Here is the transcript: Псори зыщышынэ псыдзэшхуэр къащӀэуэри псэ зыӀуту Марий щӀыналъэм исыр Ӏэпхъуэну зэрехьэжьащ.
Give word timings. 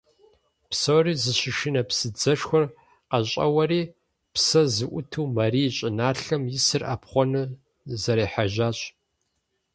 Псори 0.69 1.13
зыщышынэ 1.23 1.81
псыдзэшхуэр 1.89 2.65
къащӀэуэри 3.09 3.81
псэ 4.33 4.61
зыӀуту 4.75 5.25
Марий 5.37 5.69
щӀыналъэм 5.75 6.43
исыр 6.57 6.83
Ӏэпхъуэну 6.89 7.45
зэрехьэжьащ. 8.01 8.79